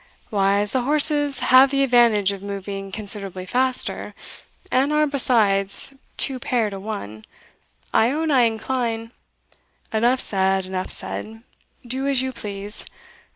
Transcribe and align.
"Why, 0.31 0.61
as 0.61 0.71
the 0.71 0.81
horse's 0.81 1.37
have 1.53 1.69
the 1.69 1.83
advantage 1.83 2.31
of 2.31 2.41
moving 2.41 2.91
considerably 2.91 3.45
faster, 3.45 4.15
and 4.71 4.91
are, 4.91 5.05
besides, 5.05 5.93
two 6.17 6.39
pair 6.39 6.71
to 6.71 6.79
one, 6.79 7.23
I 7.93 8.09
own 8.09 8.31
I 8.31 8.45
incline" 8.45 9.11
"Enough 9.93 10.19
said 10.19 10.65
enough 10.65 10.89
said 10.89 11.43
do 11.85 12.07
as 12.07 12.23
you 12.23 12.31
please. 12.33 12.83